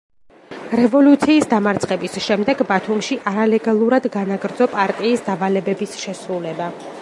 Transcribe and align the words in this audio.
რევოლუციის 0.77 1.47
დამარცხების 1.51 2.17
შემდეგ 2.27 2.63
ბათუმში 2.71 3.19
არალეგალურად 3.33 4.09
განაგრძო 4.17 4.69
პარტიის 4.73 5.27
დავალებების 5.29 5.95
შესრულება. 6.07 6.73